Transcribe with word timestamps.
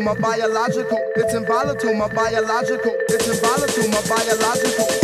my 0.00 0.14
biological. 0.14 0.98
It's 1.16 1.34
involatile, 1.34 1.94
my 1.94 2.08
biological. 2.08 2.94
It's 3.08 3.28
involatile, 3.28 3.88
my 3.88 4.02
biological. 4.08 4.99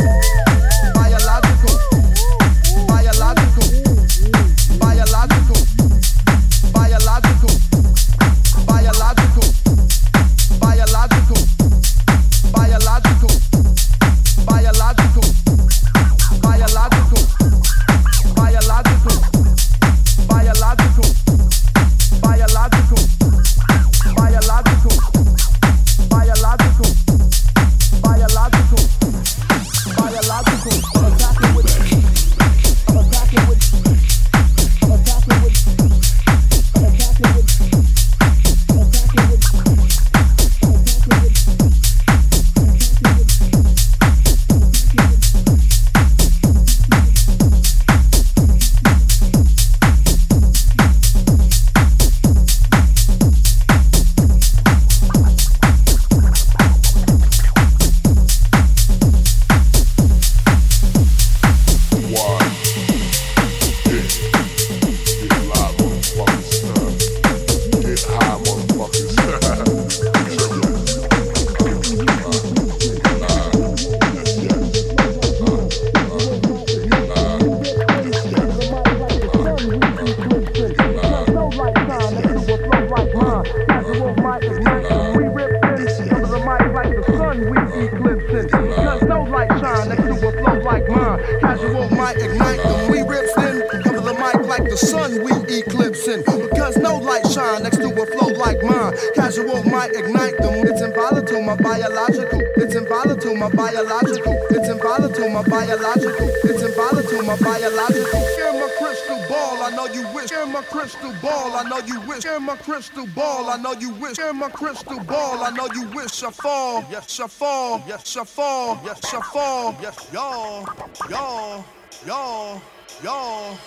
wish. 112.17 112.25
In 112.25 112.43
my 112.43 112.57
crystal 112.57 113.07
ball, 113.09 113.51
I 113.51 113.57
know 113.57 113.73
you 113.73 113.91
wish. 113.95 114.19
In 114.19 114.37
my 114.37 114.49
crystal 114.49 115.01
ball, 115.01 115.45
I 115.45 115.51
know 115.51 115.69
you 115.75 115.89
wish. 115.89 116.23
I 116.23 116.31
fall. 116.31 116.85
Yes, 116.91 117.21
I 117.21 117.27
fall. 117.27 117.83
Yes, 117.87 118.17
I 118.17 118.25
fall. 118.25 118.81
Yes, 118.85 119.15
I 119.15 119.21
fall. 119.23 119.77
Yes, 119.83 120.09
y'all, 120.13 120.67
y'all, 121.11 121.65
y'all, 122.07 122.61
y'all. 123.03 123.59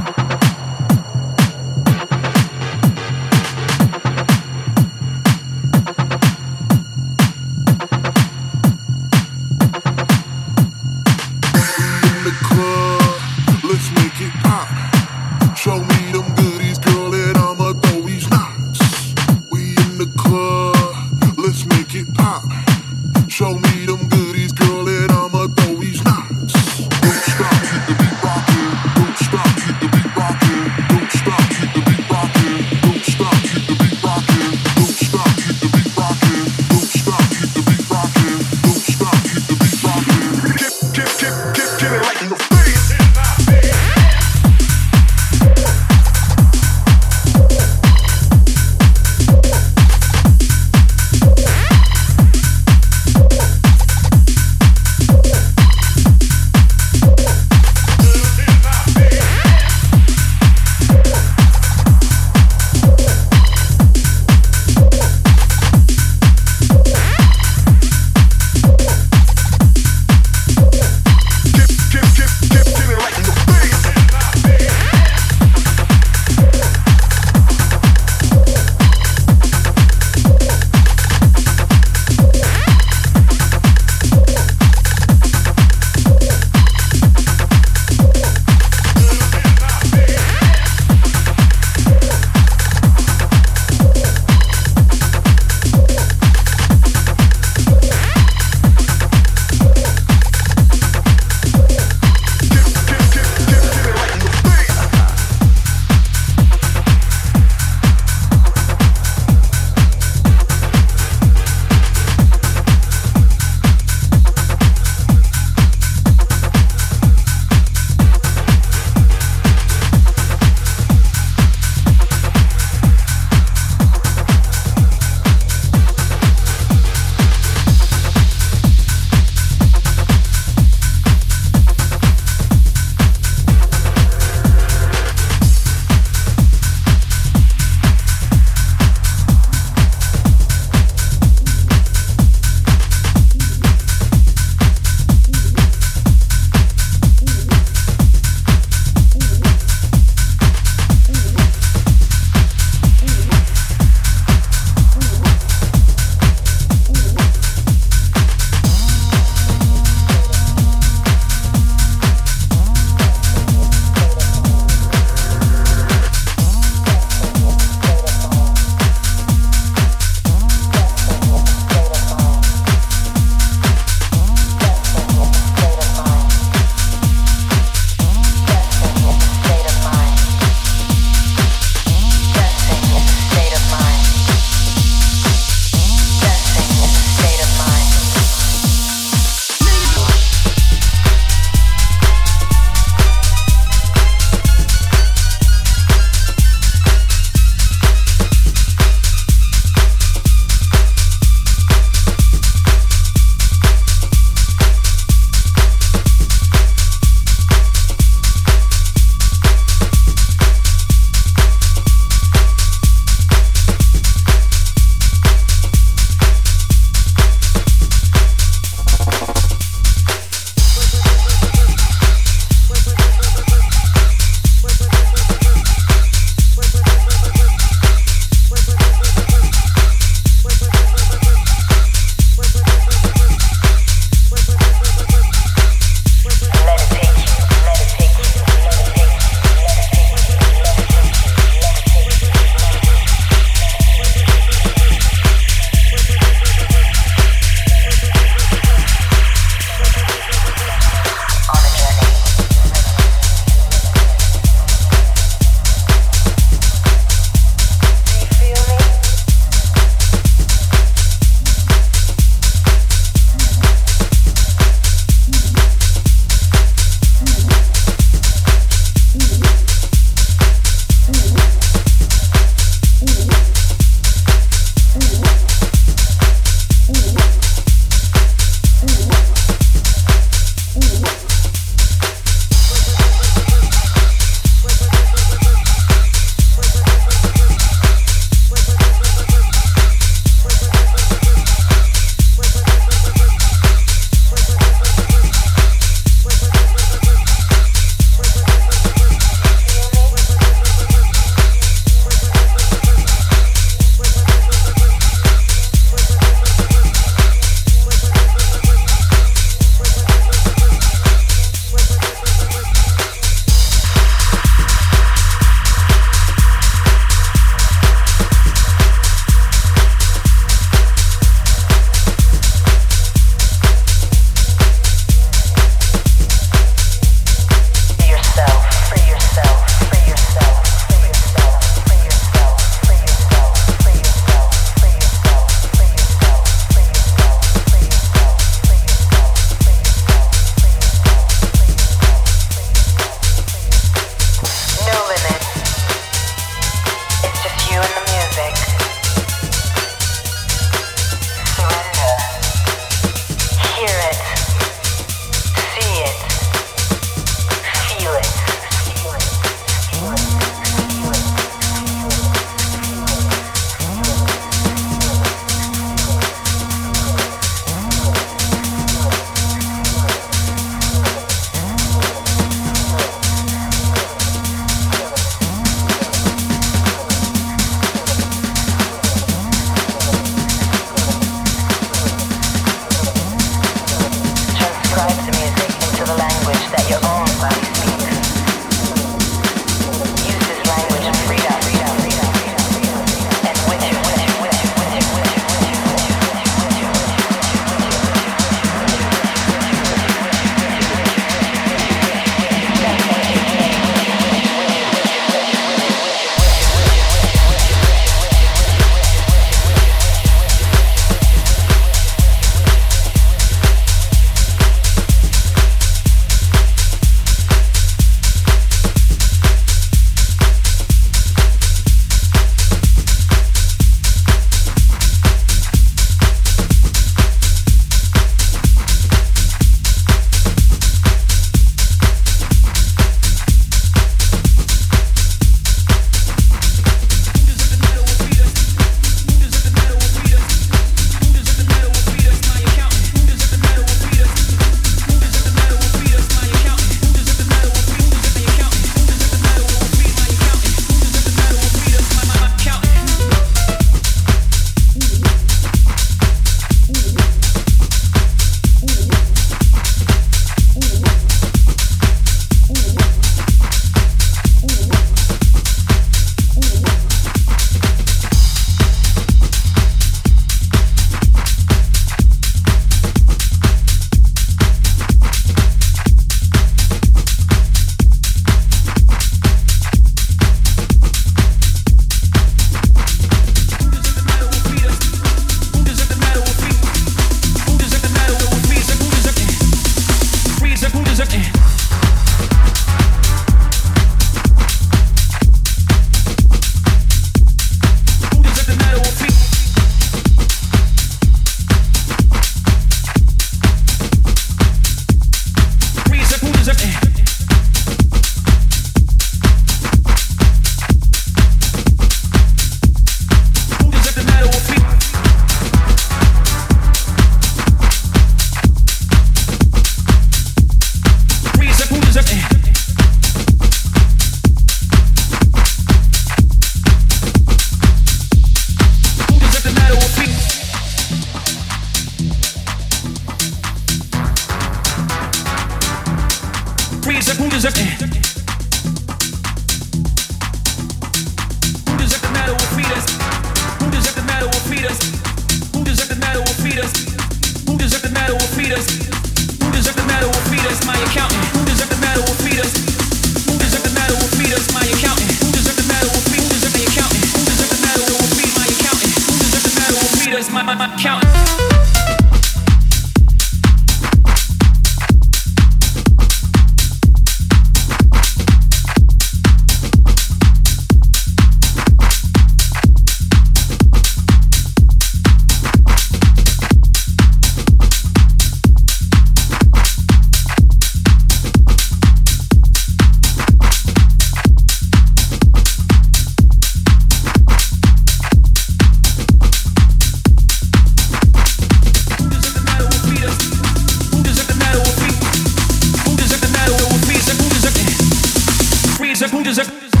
Who 599.29 599.43
deserve 599.43 600.00